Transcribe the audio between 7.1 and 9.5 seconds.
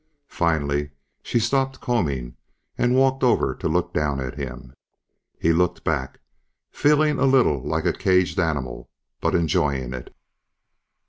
a little like a caged animal but